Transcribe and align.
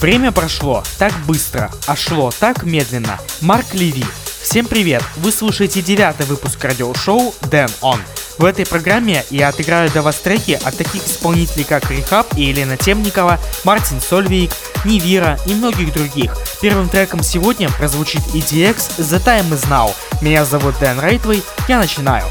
Время 0.00 0.30
прошло 0.30 0.84
так 0.96 1.12
быстро, 1.26 1.72
а 1.88 1.96
шло 1.96 2.30
так 2.30 2.62
медленно. 2.62 3.18
Марк 3.40 3.74
Леви. 3.74 4.04
Всем 4.40 4.64
привет! 4.64 5.02
Вы 5.16 5.32
слушаете 5.32 5.82
девятый 5.82 6.24
выпуск 6.24 6.64
радиошоу 6.64 7.34
Дэн 7.50 7.68
Он. 7.80 8.00
В 8.38 8.44
этой 8.44 8.64
программе 8.64 9.24
я 9.30 9.48
отыграю 9.48 9.90
для 9.90 10.02
вас 10.02 10.20
треки 10.20 10.52
от 10.52 10.76
таких 10.76 11.04
исполнителей, 11.04 11.64
как 11.64 11.90
Рихаб 11.90 12.28
и 12.36 12.42
Елена 12.42 12.76
Темникова, 12.76 13.40
Мартин 13.64 14.00
Сольвейк, 14.00 14.52
Нивира 14.84 15.36
и 15.46 15.54
многих 15.54 15.92
других. 15.92 16.32
Первым 16.62 16.88
треком 16.88 17.24
сегодня 17.24 17.68
прозвучит 17.68 18.20
EDX 18.32 19.00
The 19.00 19.20
Time 19.24 19.50
Is 19.50 19.68
Now. 19.68 19.92
Меня 20.22 20.44
зовут 20.44 20.78
Дэн 20.78 21.00
Рейтвей, 21.00 21.42
я 21.66 21.80
начинаю. 21.80 22.24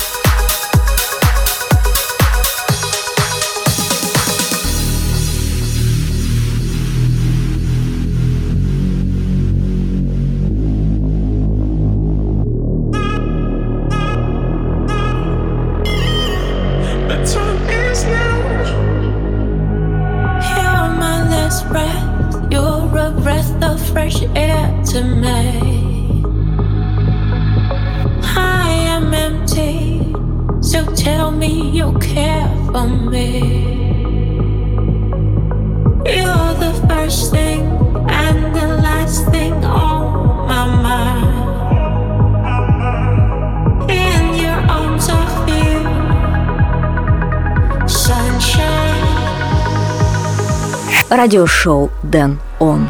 Радиошоу 51.27 51.91
Дэн 52.03 52.39
Он. 52.59 52.89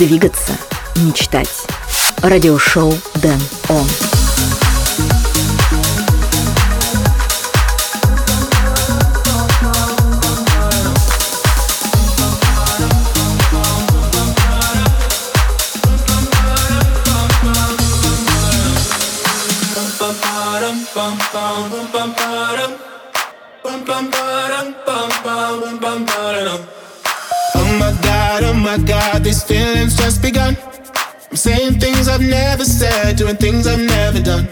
Двигаться, 0.00 0.52
мечтать. 0.96 1.66
Радиошоу 2.22 2.94
Дэн 3.16 3.38
Он. 3.68 3.86
Things 33.50 33.66
I've 33.66 33.80
never 33.80 34.20
done. 34.20 34.46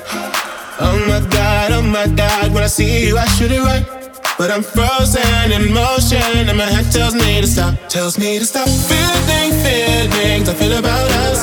Oh 0.80 0.98
my 1.06 1.20
god, 1.30 1.72
oh 1.72 1.82
my 1.82 2.06
god, 2.16 2.52
when 2.52 2.62
I 2.62 2.66
see 2.66 3.06
you, 3.06 3.16
I 3.16 3.26
shoot 3.36 3.52
it 3.52 3.62
right. 3.62 3.84
But 4.38 4.50
I'm 4.50 4.62
frozen 4.62 5.52
in 5.52 5.72
motion, 5.72 6.48
and 6.50 6.58
my 6.58 6.68
head 6.74 6.86
tells 6.92 7.14
me 7.14 7.40
to 7.40 7.46
stop, 7.46 7.74
tells 7.88 8.18
me 8.18 8.38
to 8.38 8.46
stop. 8.46 8.68
Feeling 8.90 9.50
feelings 9.64 10.48
I 10.48 10.54
feel 10.54 10.74
about 10.78 11.10
us. 11.26 11.40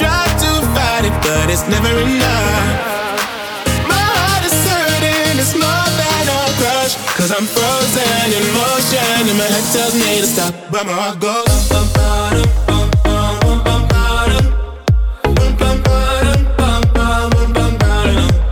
Try 0.00 0.24
to 0.44 0.50
fight 0.74 1.04
it, 1.08 1.16
but 1.24 1.46
it's 1.52 1.66
never 1.68 1.92
enough. 2.04 2.66
My 3.92 4.04
heart 4.16 4.44
is 4.48 4.56
hurting, 4.68 5.36
it's 5.42 5.54
more 5.56 5.88
than 6.00 6.24
a 6.36 6.40
crush. 6.60 6.94
Cause 7.16 7.30
I'm 7.36 7.46
frozen 7.56 8.26
in 8.36 8.44
motion. 8.60 9.28
and 9.28 9.38
my 9.40 9.48
head 9.54 9.66
tells 9.72 9.94
me 9.94 10.20
to 10.20 10.28
stop, 10.34 10.52
but 10.72 10.84
my 10.86 10.92
heart 10.92 11.20
goes. 11.20 12.09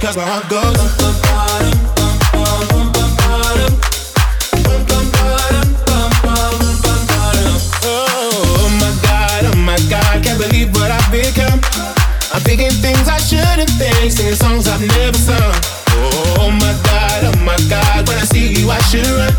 Cause 0.09 0.17
my 0.17 0.25
heart 0.25 0.49
goes. 0.49 0.73
Oh 7.85 8.69
my 8.81 8.89
God, 9.05 9.45
oh 9.45 9.57
my 9.69 9.77
God, 9.91 10.25
can't 10.25 10.41
believe 10.41 10.73
what 10.73 10.91
I've 10.91 11.13
become. 11.13 11.61
I'm 12.33 12.41
thinking 12.41 12.71
things 12.81 13.07
I 13.07 13.19
shouldn't 13.19 13.69
think, 13.77 14.11
singing 14.11 14.33
songs 14.33 14.67
I've 14.67 14.81
never 14.81 15.19
sung. 15.19 15.37
Oh, 15.93 16.41
oh 16.41 16.51
my 16.53 16.73
God, 16.89 17.25
oh 17.29 17.37
my 17.45 17.59
God, 17.69 18.09
when 18.09 18.17
I 18.17 18.25
see 18.25 18.55
you 18.55 18.71
I 18.71 18.81
should 18.89 19.05
run. 19.05 19.35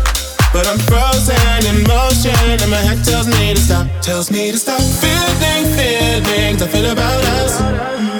But 0.52 0.68
I'm 0.68 0.78
frozen 0.86 1.66
in 1.66 1.82
motion 1.82 2.62
and 2.62 2.70
my 2.70 2.78
head 2.78 3.04
tells 3.04 3.26
me 3.26 3.54
to 3.54 3.60
stop, 3.60 3.88
tells 4.02 4.30
me 4.30 4.52
to 4.52 4.58
stop. 4.58 4.80
Feeling 5.02 5.66
feelings 5.74 6.62
I 6.62 6.68
feel 6.68 6.92
about 6.92 7.24
us. 7.42 8.19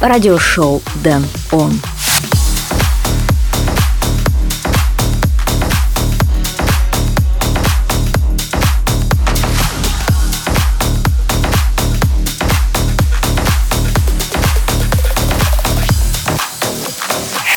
Радиошоу 0.00 0.82
Дэн 1.02 1.24
Он. 1.52 1.72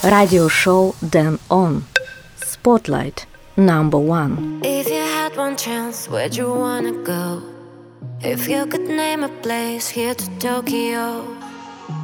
Радиошоу 0.04 0.96
Дэн 1.02 1.40
Он. 1.50 1.84
Spotlight. 2.40 3.26
Number 3.58 3.98
one. 3.98 4.62
If 4.64 4.88
you 4.88 5.02
had 5.02 5.36
one 5.36 5.58
chance, 5.58 6.08
where'd 6.08 6.36
you 6.36 6.50
wanna 6.50 6.94
go? 7.04 7.42
If 8.22 8.48
you 8.48 8.66
could 8.68 8.88
name 8.88 9.24
a 9.24 9.30
place 9.42 9.90
here 9.90 10.14
to 10.14 10.28
Tokyo, 10.40 11.24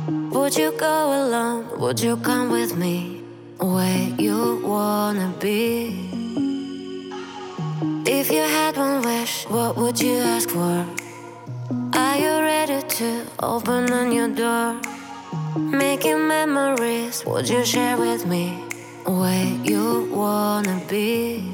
would 0.08 0.56
you 0.56 0.72
go 0.72 1.12
alone? 1.20 1.78
Would 1.78 2.00
you 2.00 2.16
come 2.16 2.50
with 2.50 2.76
me? 2.76 3.22
Where 3.60 4.08
you 4.18 4.60
wanna 4.64 5.34
be? 5.38 6.10
If 8.06 8.30
you 8.30 8.42
had 8.42 8.76
one 8.76 9.02
wish, 9.02 9.44
what 9.48 9.76
would 9.76 10.00
you 10.00 10.16
ask 10.16 10.48
for? 10.48 10.86
Are 11.92 12.16
you 12.16 12.34
ready 12.40 12.80
to 12.96 13.24
open 13.42 13.92
a 13.92 14.04
new 14.06 14.34
door? 14.34 14.80
Making 15.56 16.26
memories, 16.26 17.24
would 17.26 17.48
you 17.48 17.64
share 17.64 17.98
with 17.98 18.24
me? 18.26 18.64
Where 19.04 19.46
you 19.62 20.08
wanna 20.10 20.80
be? 20.88 21.44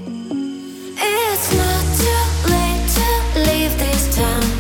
It's 0.97 1.47
not 1.59 1.85
too 1.99 2.25
late 2.53 2.87
to 2.99 3.09
leave 3.51 3.75
this 3.79 4.17
town. 4.17 4.54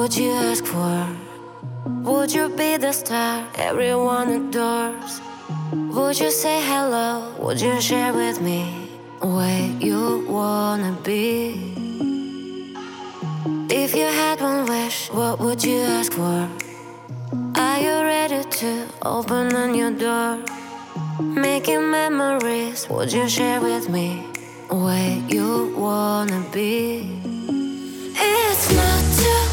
Would 0.00 0.16
you 0.16 0.32
ask 0.32 0.64
for? 0.64 1.06
Would 2.10 2.32
you 2.32 2.48
be 2.48 2.78
the 2.78 2.90
star 2.90 3.46
everyone 3.56 4.28
adores? 4.30 5.20
Would 5.94 6.18
you 6.18 6.30
say 6.30 6.56
hello? 6.70 7.34
Would 7.38 7.60
you 7.60 7.78
share 7.82 8.14
with 8.14 8.40
me 8.40 8.62
where 9.20 9.66
you 9.78 10.24
wanna 10.26 10.96
be? 11.04 11.28
If 13.68 13.94
you 13.94 14.06
had 14.06 14.40
one 14.40 14.64
wish, 14.64 15.10
what 15.12 15.38
would 15.38 15.62
you 15.62 15.80
ask 15.98 16.12
for? 16.14 16.48
Are 17.64 17.80
you 17.86 17.96
ready 18.14 18.42
to 18.60 18.70
open 19.02 19.54
a 19.54 19.66
new 19.66 19.90
door? 20.04 20.38
Making 21.20 21.90
memories, 21.90 22.88
would 22.88 23.12
you 23.12 23.28
share 23.28 23.60
with 23.60 23.90
me 23.90 24.08
where 24.70 25.18
you 25.34 25.74
wanna 25.76 26.42
be? 26.52 26.80
It's 28.16 28.64
not 28.78 29.02
too 29.18 29.49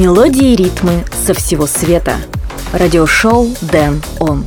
Мелодии 0.00 0.54
и 0.54 0.56
ритмы 0.56 1.04
со 1.26 1.34
всего 1.34 1.66
света. 1.66 2.16
Радиошоу 2.72 3.54
Дэн 3.60 4.02
Он. 4.18 4.46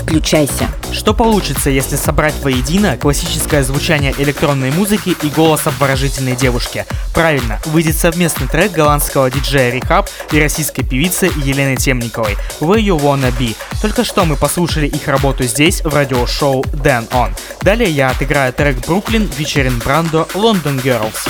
Включайся. 0.00 0.68
Что 0.92 1.12
получится, 1.12 1.70
если 1.70 1.96
собрать 1.96 2.36
воедино 2.40 2.96
классическое 2.96 3.64
звучание 3.64 4.14
электронной 4.16 4.70
музыки 4.70 5.16
и 5.20 5.28
голос 5.28 5.66
обворожительной 5.66 6.36
девушки? 6.36 6.86
Правильно, 7.12 7.60
выйдет 7.64 7.96
совместный 7.96 8.46
трек 8.46 8.70
голландского 8.70 9.28
диджея 9.28 9.72
Рихаб 9.72 10.08
и 10.30 10.40
российской 10.40 10.84
певицы 10.84 11.32
Елены 11.42 11.74
Темниковой 11.74 12.36
«Where 12.60 12.80
You 12.80 12.96
Wanna 12.96 13.36
Be». 13.36 13.56
Только 13.82 14.04
что 14.04 14.24
мы 14.24 14.36
послушали 14.36 14.86
их 14.86 15.08
работу 15.08 15.42
здесь, 15.42 15.82
в 15.82 15.92
радиошоу 15.92 16.62
Dan 16.62 17.08
On. 17.08 17.32
Далее 17.62 17.90
я 17.90 18.10
отыграю 18.10 18.52
трек 18.52 18.86
«Бруклин» 18.86 19.28
вечерин 19.36 19.80
Брандо 19.80 20.28
«London 20.34 20.80
Girls». 20.80 21.28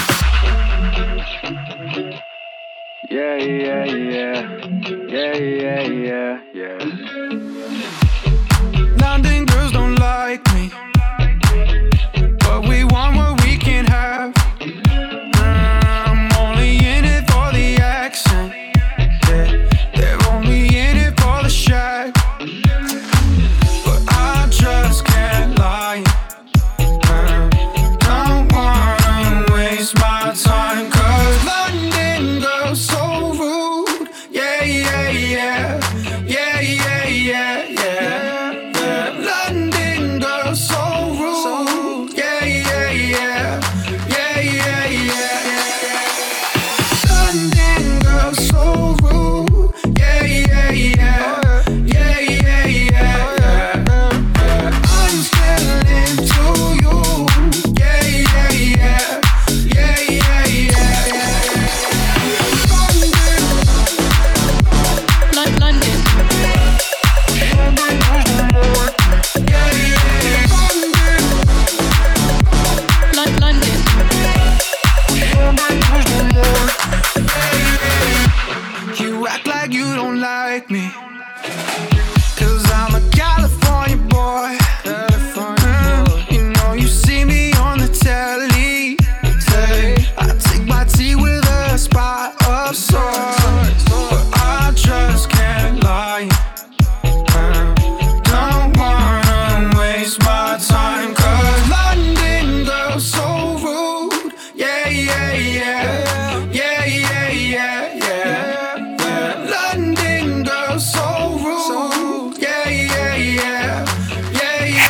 Yeah, 5.35 5.81
yeah, 5.81 5.96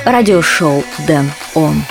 радиошоу 0.06 0.84
Дэн 1.06 1.30
Он. 1.54 1.82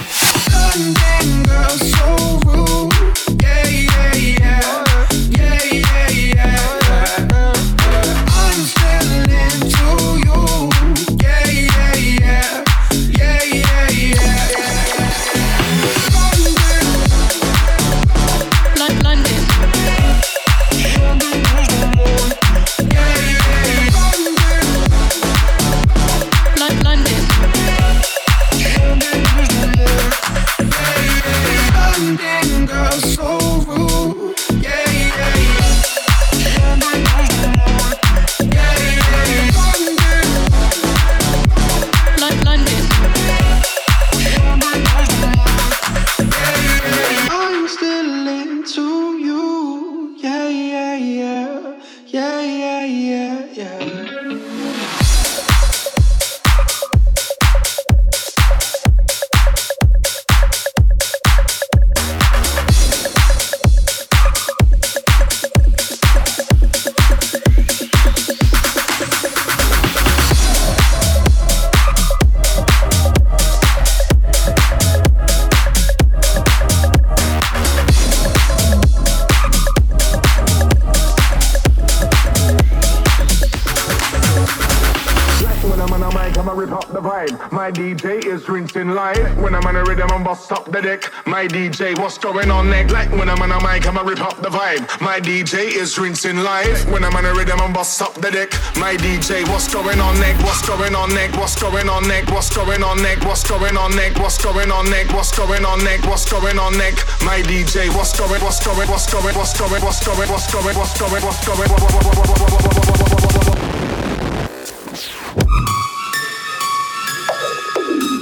My 91.36 91.48
DJ, 91.48 92.00
what's 92.00 92.18
going 92.18 92.50
on 92.50 92.70
next? 92.70 92.94
Like 92.94 93.12
when 93.12 93.28
I'm 93.28 93.42
on 93.42 93.52
a 93.52 93.60
mic, 93.60 93.86
I'ma 93.86 94.04
rip 94.08 94.22
up 94.22 94.42
the 94.42 94.48
vibe. 94.48 94.88
My 95.02 95.20
DJ 95.20 95.68
is 95.68 96.00
rinsing 96.00 96.38
live. 96.38 96.90
When 96.90 97.04
I'm 97.04 97.14
on 97.14 97.26
a 97.26 97.34
rhythm, 97.34 97.60
I'm 97.60 97.74
bust 97.74 98.02
up 98.02 98.14
the 98.14 98.32
deck. 98.32 98.54
My 98.78 98.96
DJ, 98.96 99.44
what's 99.50 99.68
going 99.68 100.00
on 100.00 100.18
next? 100.22 100.42
What's 100.46 100.66
going 100.66 100.96
on 100.96 101.14
next? 101.14 101.36
What's 101.36 101.60
going 101.62 101.90
on 101.90 102.08
next? 102.08 102.32
What's 102.32 102.56
going 102.56 102.82
on 102.84 103.02
next? 103.02 103.26
What's 103.26 103.44
going 103.44 103.76
on 103.76 103.96
next? 104.00 104.16
What's 104.18 104.40
going 104.48 104.72
on 104.72 104.90
next? 104.90 105.12
What's 105.12 105.36
going 105.36 105.66
on 105.66 105.84
next? 105.84 106.08
What's 106.08 106.32
going 106.32 106.58
on 106.58 106.78
next? 106.78 107.04
My 107.22 107.42
DJ, 107.42 107.94
what's 107.94 108.18
going? 108.18 108.40
What's 108.40 108.64
going? 108.64 108.88
What's 108.88 109.12
going? 109.12 109.36
What's 109.36 109.60
going? 109.60 109.84
What's 109.84 110.00
going? 110.08 110.30
What's 110.32 110.48
going? 110.48 110.72
What's 110.80 110.96
going? 110.96 111.20
What's 111.20 111.44
going? 111.44 112.16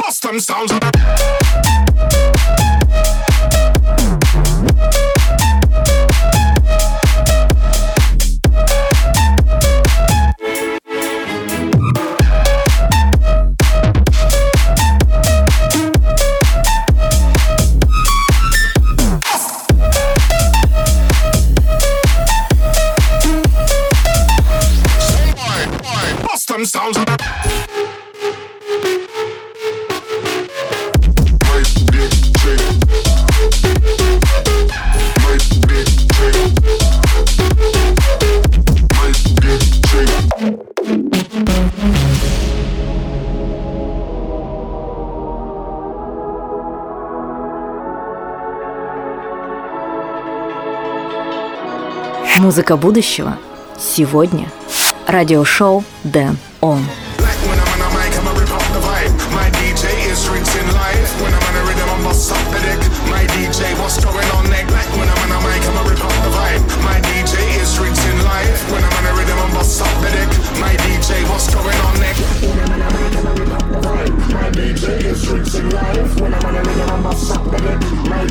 Bust 0.02 0.24
them 0.24 0.40
sounds. 0.40 1.43
Музыка 52.54 52.78
будущего 52.78 53.40
сегодня. 53.80 54.48
Радиошоу 55.08 55.84
Дэн 56.04 56.38
Он. 56.62 56.86
When 76.24 76.32
I'm 76.32 76.46
on 76.46 76.56
a 76.56 76.73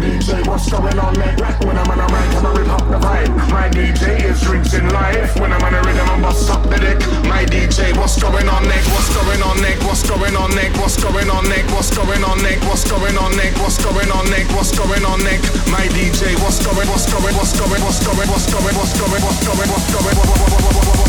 DJ, 0.03 0.43
what's 0.51 0.67
going 0.67 0.99
on, 0.99 1.15
mate? 1.15 1.39
When 1.63 1.79
I'm 1.79 1.87
on 1.87 2.01
a 2.03 2.07
mic, 2.11 2.35
I'ma 2.35 2.51
rip 2.59 2.67
up 2.75 2.83
the 2.91 2.99
vibe. 2.99 3.31
My 3.55 3.71
DJ 3.71 4.19
is 4.27 4.43
drinks 4.43 4.75
in 4.75 4.89
life. 4.91 5.39
When 5.39 5.53
I'm 5.53 5.63
on 5.63 5.75
a 5.75 5.81
rhythm, 5.87 6.11
I'ma 6.11 6.35
up 6.51 6.67
the 6.67 6.75
deck. 6.83 6.99
My 7.31 7.47
DJ, 7.47 7.95
what's 7.97 8.19
going 8.21 8.49
on, 8.49 8.67
neck? 8.67 8.83
What's 8.91 9.15
going 9.15 9.43
on, 9.47 9.63
neck? 9.63 9.79
What's 9.87 10.03
going 10.03 10.35
on, 10.35 10.51
neck? 10.59 10.75
What's 10.83 10.99
going 10.99 11.31
on, 11.31 11.47
neck? 11.47 11.63
What's 11.71 11.95
going 11.95 12.19
on, 12.19 12.43
neck? 12.43 12.59
What's 12.67 12.83
going 12.91 13.15
on, 13.15 13.31
neck? 13.39 13.55
What's 13.63 13.79
going 13.79 14.11
on, 14.11 14.27
neck? 14.27 14.51
What's 14.51 14.75
going 14.75 15.05
on, 15.07 15.23
neck? 15.23 15.39
My 15.71 15.87
DJ, 15.95 16.35
what's 16.43 16.59
going, 16.67 16.89
what's 16.91 17.07
going, 17.07 17.35
what's 17.39 17.55
going, 17.55 17.79
what's 17.79 18.03
going, 18.03 18.27
what's 18.27 18.51
going, 18.51 18.75
what's 18.75 18.99
going, 18.99 19.23
what's 19.23 19.39
going, 19.47 19.71
what's 19.71 19.87
going, 19.87 20.19
what's 20.19 20.35
going, 20.35 21.07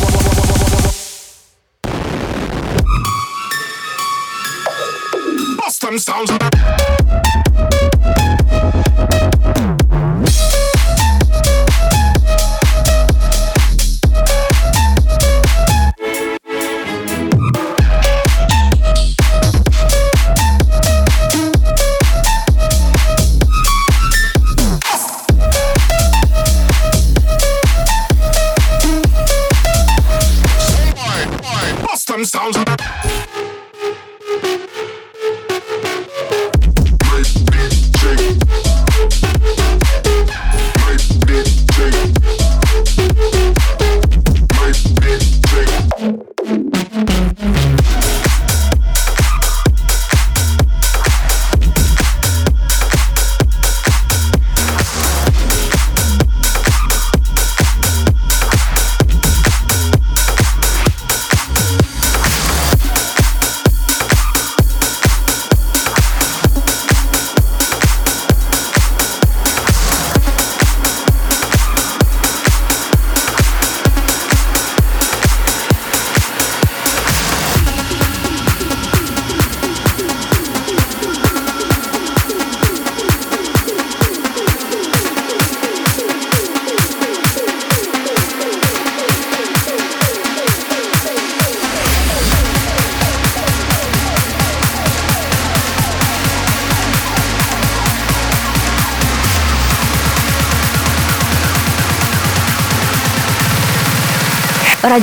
Bust 5.57 5.81
them 5.81 5.97
sounds. 5.97 7.42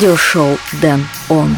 радиошоу 0.00 0.56
«Дэн 0.80 1.06
Он». 1.28 1.54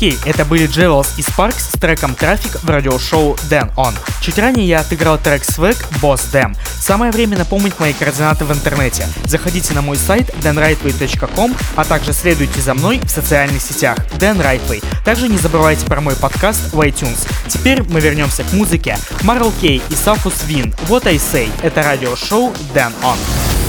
Окей, 0.00 0.18
это 0.24 0.46
были 0.46 0.66
Джевелс 0.66 1.12
и 1.18 1.20
Sparks 1.20 1.76
с 1.76 1.78
треком 1.78 2.14
Трафик 2.14 2.62
в 2.62 2.70
радиошоу 2.70 3.36
Dan 3.50 3.70
On. 3.76 3.92
Чуть 4.22 4.38
ранее 4.38 4.66
я 4.66 4.80
отыграл 4.80 5.18
трек 5.18 5.42
Swag 5.42 5.76
Boss 6.00 6.22
Damn. 6.32 6.56
Самое 6.80 7.12
время 7.12 7.36
напомнить 7.36 7.78
мои 7.78 7.92
координаты 7.92 8.46
в 8.46 8.50
интернете. 8.50 9.06
Заходите 9.26 9.74
на 9.74 9.82
мой 9.82 9.98
сайт 9.98 10.30
danrightway.com, 10.42 11.54
а 11.76 11.84
также 11.84 12.14
следуйте 12.14 12.62
за 12.62 12.72
мной 12.72 12.98
в 13.04 13.10
социальных 13.10 13.60
сетях 13.60 13.98
Dan 14.18 14.42
Rightway. 14.42 14.82
Также 15.04 15.28
не 15.28 15.36
забывайте 15.36 15.84
про 15.84 16.00
мой 16.00 16.16
подкаст 16.16 16.72
в 16.72 16.80
iTunes. 16.80 17.28
Теперь 17.48 17.82
мы 17.82 18.00
вернемся 18.00 18.42
к 18.42 18.54
музыке. 18.54 18.96
Марл 19.20 19.52
Кей 19.60 19.82
и 19.90 19.94
Сафус 19.94 20.44
Вин. 20.46 20.74
What 20.88 21.06
I 21.06 21.16
Say. 21.16 21.50
Это 21.62 21.82
радиошоу 21.82 22.54
Dan 22.74 22.94
On. 23.02 23.18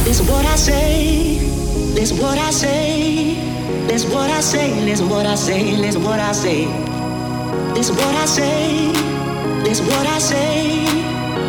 This 0.05 0.21
what 0.21 0.45
I 0.47 0.55
say, 0.55 1.39
this 1.93 2.13
what 2.13 2.37
I 2.39 2.51
say, 2.51 2.90
this 3.91 4.05
is 4.05 4.13
what 4.13 4.29
I 4.29 4.39
say, 4.39 4.79
listen 4.85 5.09
what 5.09 5.25
I 5.25 5.35
say, 5.35 5.75
listen 5.75 6.01
what 6.01 6.17
I 6.17 6.31
say. 6.31 6.65
This 7.75 7.89
is 7.89 7.95
what 7.97 8.15
I 8.15 8.25
say, 8.25 8.93
this 9.65 9.81
is 9.81 9.85
what 9.85 10.07
I 10.07 10.17
say, 10.17 10.85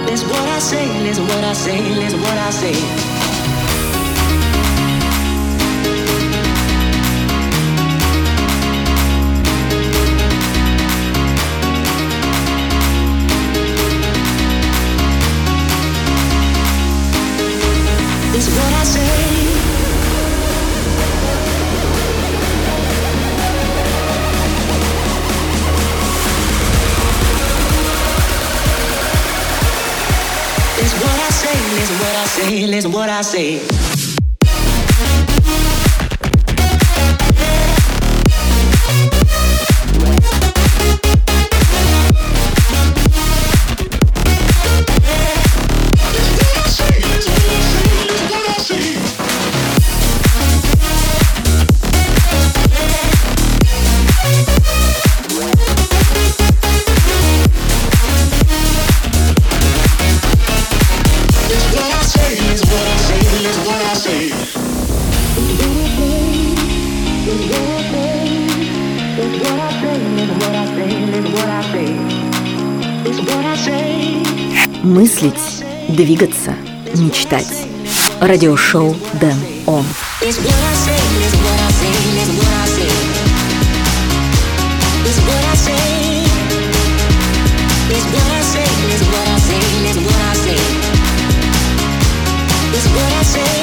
this 0.06 0.22
is 0.22 0.28
what 0.28 0.48
I 0.48 0.58
say, 0.58 1.02
listen 1.04 1.24
what 1.28 1.44
I 1.44 1.52
say, 1.52 1.78
what 2.20 2.38
I 2.38 2.50
say. 2.50 3.21
Listen 32.50 32.92
what 32.92 33.08
I 33.08 33.22
say. 33.22 33.91
Двигаться, 75.92 76.54
мечтать. 76.94 77.66
Радиошоу 78.20 78.96
Дэн 79.20 79.36
Он. 79.66 79.84
Say, 93.22 93.61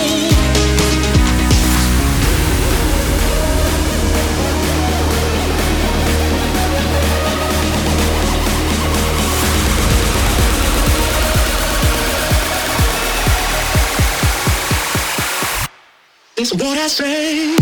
what 16.53 16.77
I 16.77 16.88
say, 16.88 17.58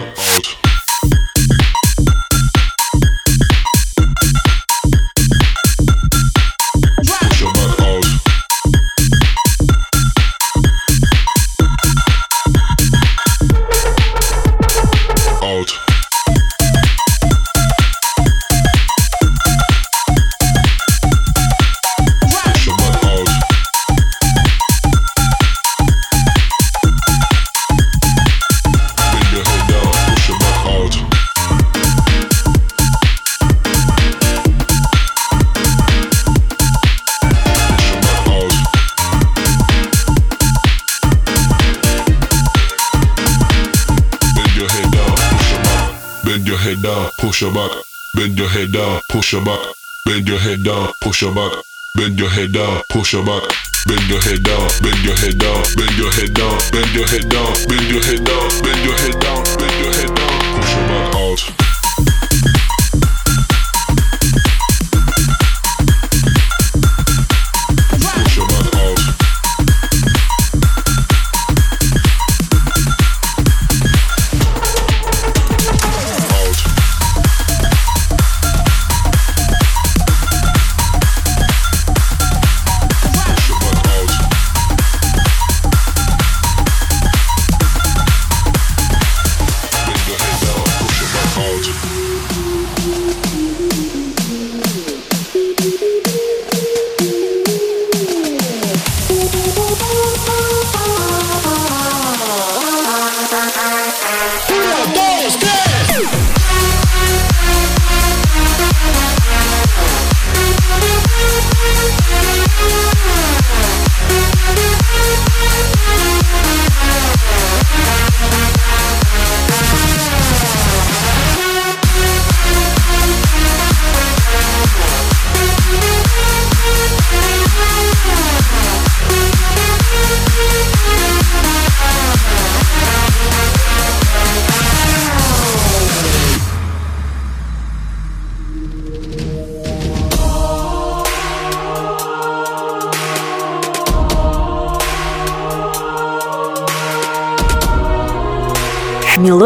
Push 47.33 47.41
your 47.41 47.51
back. 47.51 47.71
Bend 48.13 48.37
your 48.37 48.47
head 48.47 48.71
down, 48.71 49.01
push 49.09 49.33
your 49.33 49.43
back. 49.43 49.57
Bend 50.05 50.27
your 50.27 50.37
head 50.37 50.63
down, 50.63 50.93
push 51.01 51.23
your 51.23 51.33
back. 51.33 51.51
Bend 51.95 52.19
your 52.19 52.29
head 52.29 52.53
down, 52.53 52.83
push 52.89 53.13
your 53.13 53.25
back. 53.25 53.41
Bend 53.87 54.07
your 54.07 54.21
head 54.21 54.43
down, 54.43 54.69
bend 54.83 55.03
your 55.03 55.15
head 55.15 55.39
down, 55.39 55.63
bend 55.75 55.97
your 55.97 56.11
head 56.11 56.31
down, 56.35 56.59
bend 56.71 56.93
your 56.93 57.07
head 57.07 57.27
down, 57.29 57.53
bend 57.67 57.89
your 57.89 58.03
head 58.03 58.23
down, 58.23 58.49
bend 58.61 58.85
your 58.85 58.97
head 58.99 59.19
down, 59.19 59.43
bend 59.57 59.79
your 59.81 59.93
head 59.97 60.15
down, 60.15 60.61
push 60.61 60.75
your 60.75 60.87
back 60.87 61.15
out. 61.15 61.62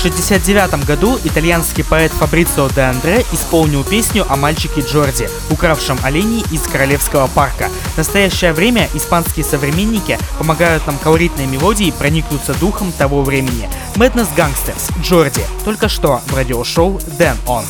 В 0.00 0.02
1969 0.02 0.86
году 0.86 1.18
итальянский 1.24 1.84
поэт 1.84 2.10
Фабрицио 2.12 2.70
де 2.70 2.80
Андре 2.80 3.22
исполнил 3.32 3.84
песню 3.84 4.24
о 4.30 4.36
мальчике 4.36 4.80
Джорди, 4.80 5.28
укравшем 5.50 5.98
оленей 6.02 6.42
из 6.50 6.62
Королевского 6.62 7.26
парка. 7.26 7.68
В 7.92 7.98
настоящее 7.98 8.54
время 8.54 8.88
испанские 8.94 9.44
современники 9.44 10.18
помогают 10.38 10.86
нам 10.86 10.96
колоритной 10.96 11.44
мелодией 11.44 11.92
проникнуться 11.92 12.54
духом 12.54 12.92
того 12.92 13.22
времени. 13.22 13.68
Madness 13.94 14.28
Gangsters, 14.34 14.90
Джорди, 15.02 15.44
только 15.66 15.90
что 15.90 16.22
в 16.28 16.34
радиошоу 16.34 16.98
Дэн 17.18 17.36
Он. 17.46 17.64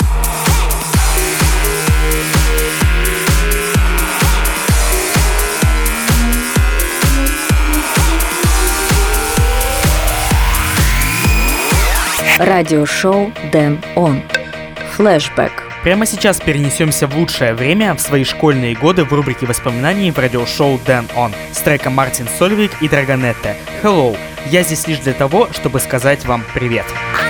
Радиошоу 12.40 13.30
Дэн 13.52 13.78
Он. 13.96 14.22
Флэшбэк. 14.92 15.62
Прямо 15.82 16.06
сейчас 16.06 16.40
перенесемся 16.40 17.06
в 17.06 17.14
лучшее 17.14 17.52
время, 17.52 17.94
в 17.94 18.00
свои 18.00 18.24
школьные 18.24 18.74
годы 18.74 19.04
в 19.04 19.12
рубрике 19.12 19.44
воспоминаний 19.44 20.10
в 20.10 20.18
радиошоу 20.18 20.80
Дэн 20.86 21.06
Он 21.16 21.34
с 21.52 21.58
треком 21.58 21.92
Мартин 21.92 22.26
Сольвик 22.38 22.70
и 22.80 22.88
Драгонетте 22.88 23.56
Hello. 23.82 24.16
Я 24.46 24.62
здесь 24.62 24.86
лишь 24.86 25.00
для 25.00 25.12
того, 25.12 25.48
чтобы 25.52 25.80
сказать 25.80 26.24
вам 26.24 26.42
привет. 26.54 26.86
I 27.22 27.29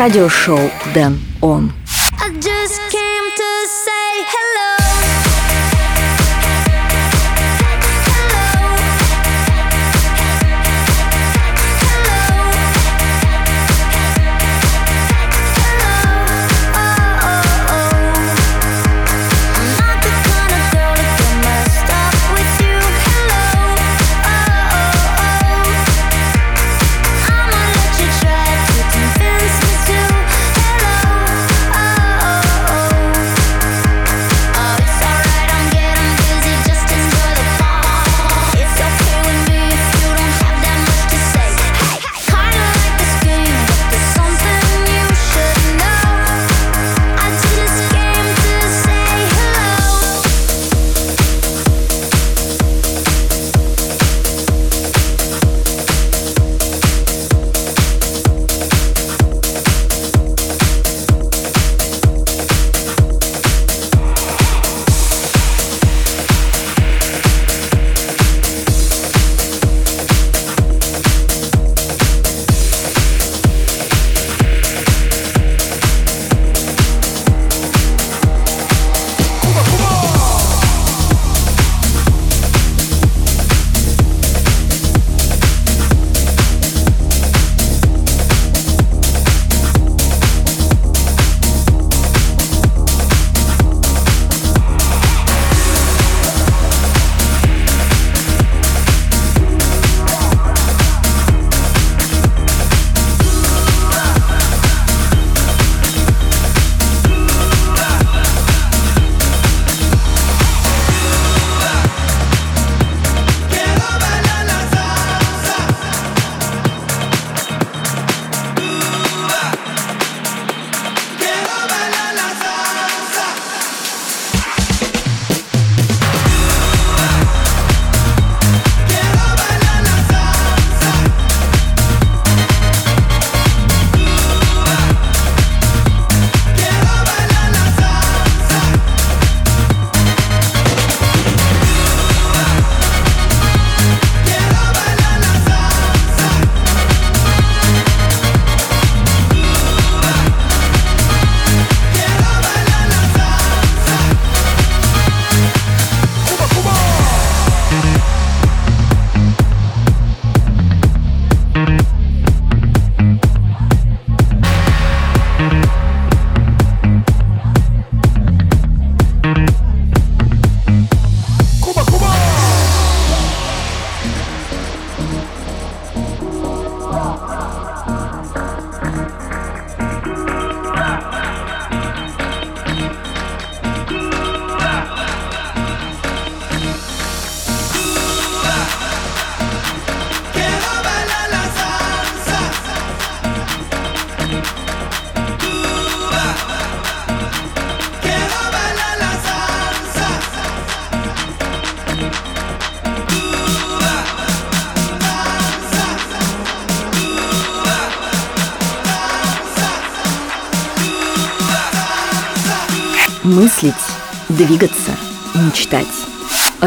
радиошоу 0.00 0.58
Дэн 0.94 1.20
Он. 1.42 1.79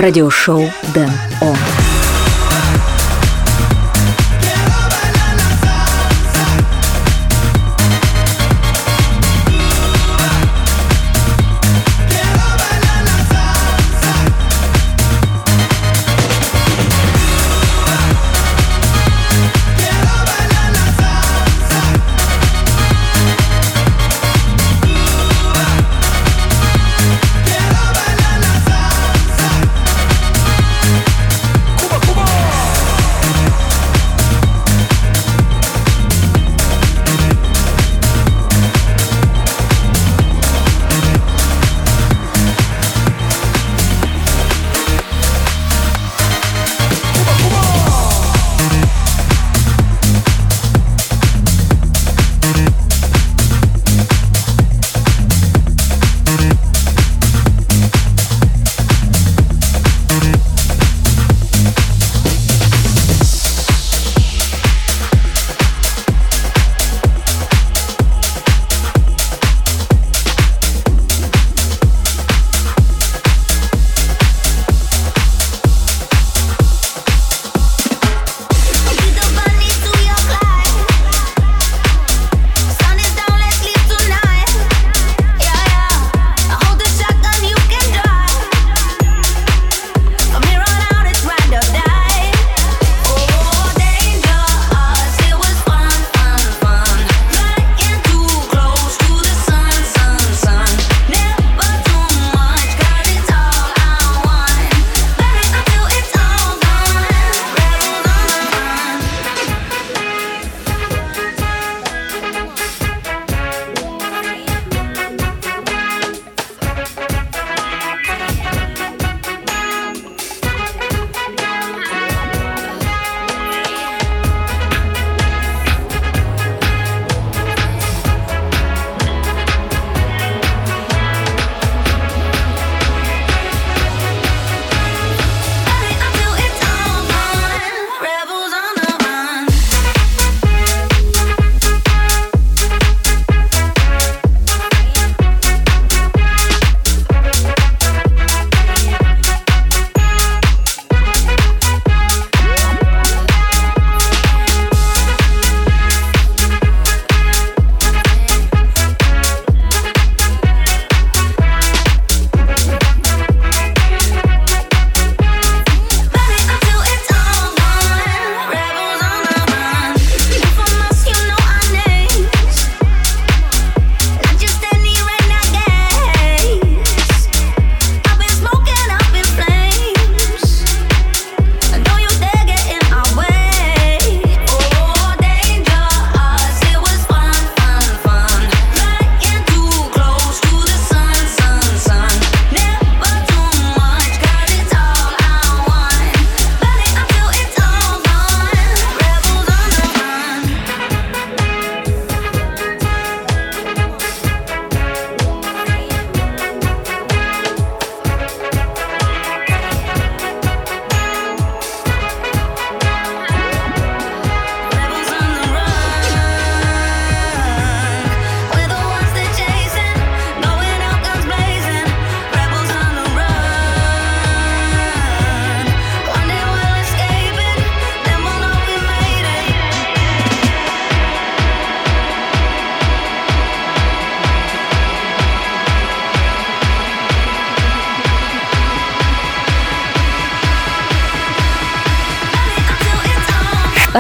Радиошоу 0.04 0.70
Дэн 0.94 1.33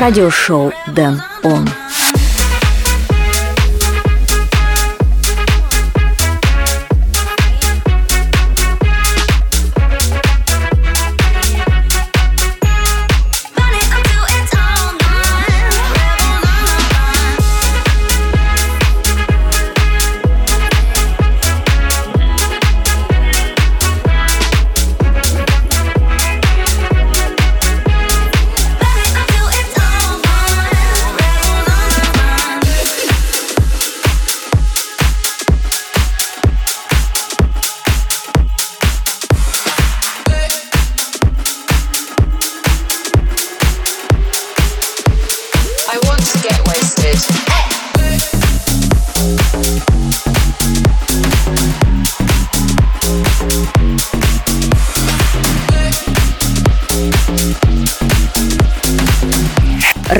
радиошоу 0.03 0.73
«Дэн 0.87 1.21
Он». 1.43 1.82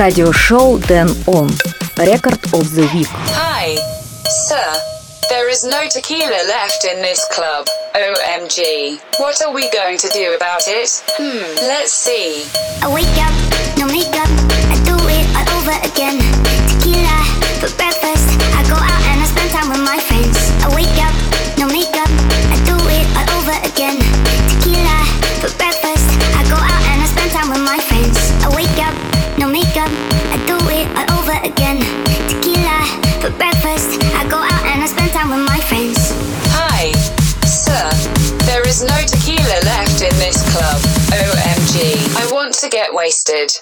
радиошоу 0.04 0.76
Дэн 0.80 1.08
Он. 1.26 1.50
Record 1.96 2.38
of 2.52 2.66
the 2.74 2.84
Week. 2.92 3.08
Hi, 3.32 3.74
sir. 4.48 4.68
There 5.30 5.48
is 5.48 5.64
no 5.64 5.88
tequila 5.88 6.40
left 6.46 6.84
in 6.84 7.00
this 7.00 7.24
club. 7.32 7.66
OMG. 7.94 9.00
What 9.18 9.40
are 9.40 9.54
we 9.54 9.70
going 9.70 9.96
to 9.96 10.08
do 10.08 10.34
about 10.36 10.68
it? 10.68 11.02
Hmm, 11.16 11.40
let's 11.72 11.94
see. 11.94 12.44
I 12.82 12.92
wake 12.92 13.16
up, 13.16 13.32
no 13.78 13.86
makeup. 13.86 14.28
I 14.68 14.76
do 14.84 14.96
it 15.08 15.26
all 15.38 15.48
over 15.56 15.76
again. 15.88 16.20
Tequila 16.68 17.18
for 17.60 17.74
breakfast. 17.78 18.03
wasted. 42.94 43.52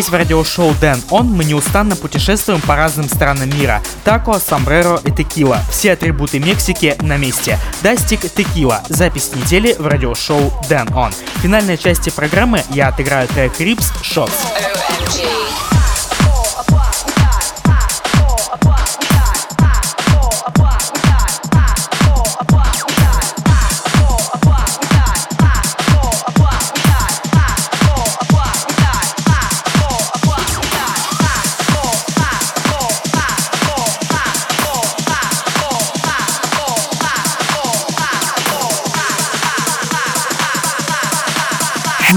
здесь 0.00 0.10
в 0.10 0.14
радиошоу 0.14 0.72
Дэн 0.80 0.98
Он 1.10 1.26
мы 1.30 1.44
неустанно 1.44 1.94
путешествуем 1.94 2.62
по 2.62 2.74
разным 2.74 3.06
странам 3.06 3.50
мира. 3.50 3.82
Тако, 4.02 4.38
сомбреро 4.38 4.98
и 5.04 5.10
текила. 5.10 5.58
Все 5.70 5.92
атрибуты 5.92 6.38
Мексики 6.38 6.96
на 7.02 7.18
месте. 7.18 7.58
Дастик 7.82 8.20
Текила. 8.20 8.82
Запись 8.88 9.30
недели 9.34 9.74
в 9.78 9.86
радиошоу 9.86 10.54
Дэн 10.70 10.88
Он. 10.94 11.12
В 11.12 11.40
финальной 11.42 11.76
части 11.76 12.08
программы 12.08 12.62
я 12.70 12.88
отыграю 12.88 13.28
трек 13.28 13.60
Рипс 13.60 13.92
Shots. 14.02 14.32
OMG. 14.56 15.49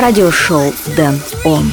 Радиошоу 0.00 0.74
Дэн 0.96 1.20
Он. 1.44 1.72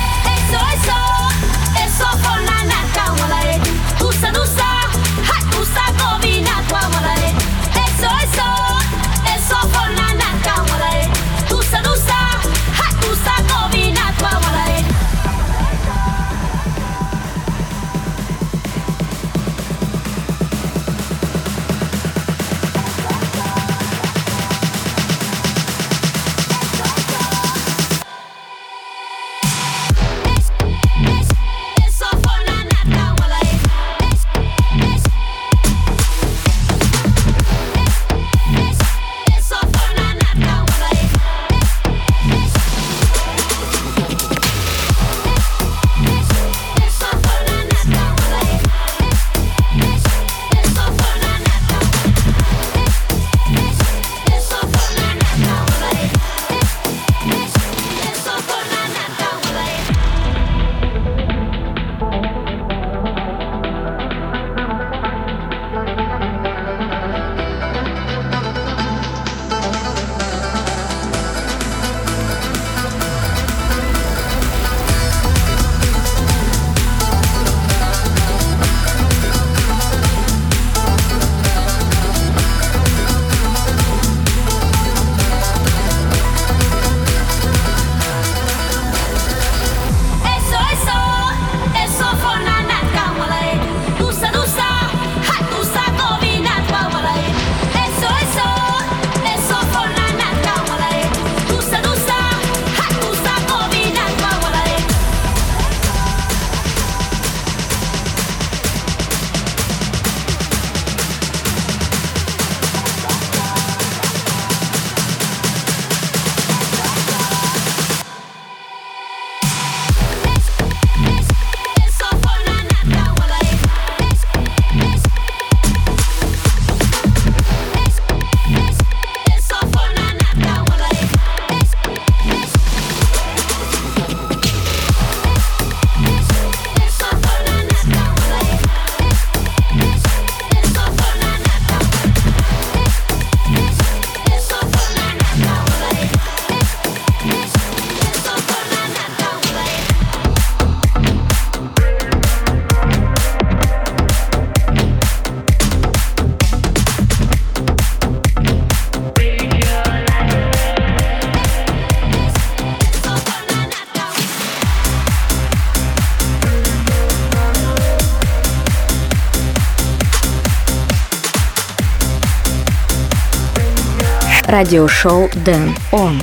Radio 174.61 174.85
Show 174.85 175.27
Dan 175.43 175.75
On. 175.91 176.21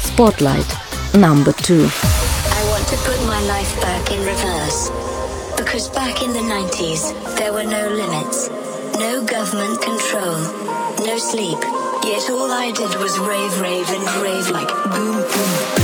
Spotlight 0.00 0.68
number 1.14 1.50
two. 1.52 1.88
I 1.88 2.62
want 2.68 2.86
to 2.88 2.96
put 3.08 3.18
my 3.24 3.40
life 3.44 3.74
back 3.80 4.10
in 4.12 4.20
reverse. 4.20 4.90
Because 5.56 5.88
back 5.88 6.22
in 6.22 6.30
the 6.34 6.40
90s, 6.40 7.02
there 7.38 7.54
were 7.54 7.64
no 7.64 7.88
limits, 7.88 8.50
no 8.98 9.24
government 9.24 9.80
control, 9.80 10.40
no 11.06 11.16
sleep. 11.16 11.58
Yet 12.04 12.28
all 12.28 12.52
I 12.52 12.70
did 12.76 12.94
was 13.00 13.18
rave, 13.18 13.58
rave, 13.62 13.88
and 13.88 14.04
rave 14.22 14.50
like 14.50 14.68
boom, 14.92 15.16
boom, 15.16 15.74
boom. 15.74 15.79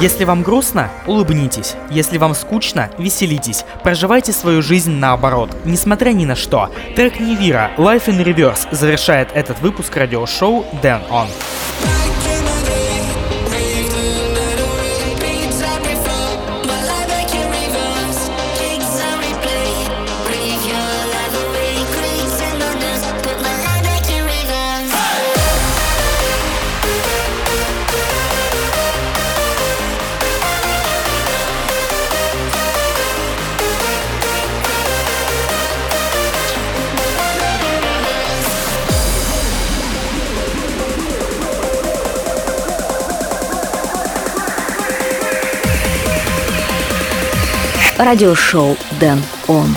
Если 0.00 0.22
вам 0.22 0.44
грустно, 0.44 0.90
улыбнитесь. 1.08 1.74
Если 1.90 2.18
вам 2.18 2.32
скучно, 2.34 2.88
веселитесь. 2.98 3.64
Проживайте 3.82 4.32
свою 4.32 4.62
жизнь 4.62 4.92
наоборот, 4.92 5.50
несмотря 5.64 6.10
ни 6.10 6.24
на 6.24 6.36
что. 6.36 6.70
Трек 6.94 7.18
Невира 7.18 7.72
Life 7.76 8.06
in 8.06 8.22
Reverse 8.22 8.68
завершает 8.70 9.30
этот 9.34 9.60
выпуск 9.60 9.96
радиошоу 9.96 10.64
Дэн 10.82 11.00
On. 11.10 11.26
Радиошоу 47.98 48.76
Дэн 49.00 49.20
Он. 49.48 49.74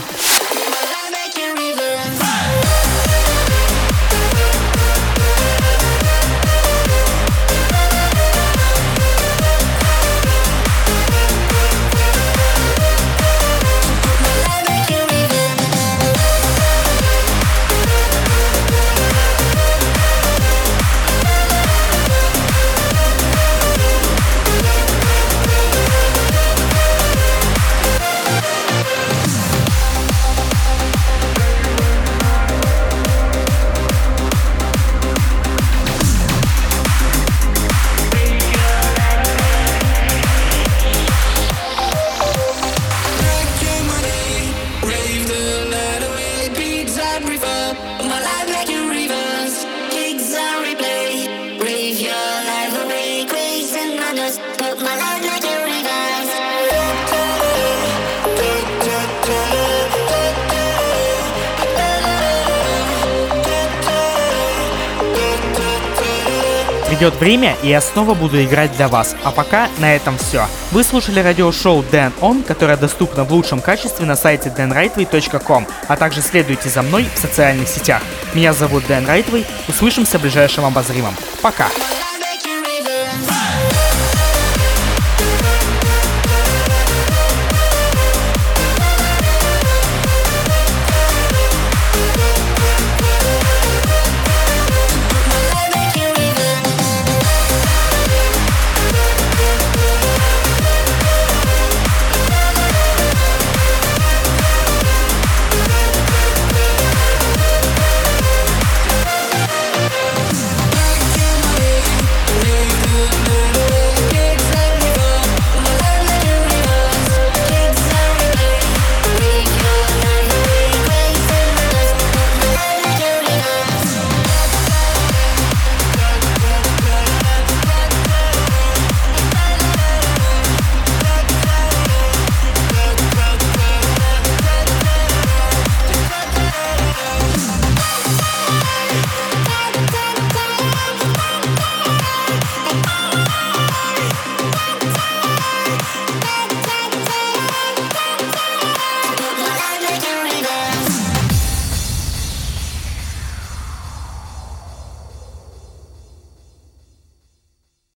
Придет 67.01 67.19
время, 67.19 67.57
и 67.63 67.69
я 67.69 67.81
снова 67.81 68.13
буду 68.13 68.43
играть 68.43 68.73
для 68.77 68.87
вас. 68.87 69.15
А 69.23 69.31
пока 69.31 69.69
на 69.79 69.95
этом 69.95 70.19
все. 70.19 70.45
Вы 70.69 70.83
слушали 70.83 71.19
радиошоу 71.19 71.83
Дэн 71.91 72.13
Он, 72.21 72.43
которое 72.43 72.77
доступно 72.77 73.23
в 73.23 73.33
лучшем 73.33 73.59
качестве 73.59 74.05
на 74.05 74.15
сайте 74.15 74.53
danrightway.com, 74.55 75.65
а 75.87 75.97
также 75.97 76.21
следуйте 76.21 76.69
за 76.69 76.83
мной 76.83 77.07
в 77.11 77.17
социальных 77.17 77.69
сетях. 77.69 78.03
Меня 78.35 78.53
зовут 78.53 78.85
Дэн 78.85 79.07
Райтвей. 79.07 79.47
Услышимся 79.67 80.19
в 80.19 80.21
ближайшем 80.21 80.63
обозримом. 80.63 81.15
Пока! 81.41 81.69
Reverse. 81.69 82.10